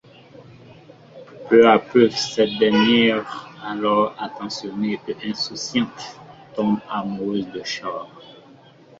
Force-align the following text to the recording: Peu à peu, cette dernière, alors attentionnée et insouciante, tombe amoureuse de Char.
Peu 1.47 1.69
à 1.69 1.77
peu, 1.77 2.09
cette 2.09 2.57
dernière, 2.57 3.51
alors 3.63 4.15
attentionnée 4.17 4.99
et 5.07 5.29
insouciante, 5.29 6.17
tombe 6.55 6.79
amoureuse 6.89 7.45
de 7.51 7.61
Char. 7.63 8.09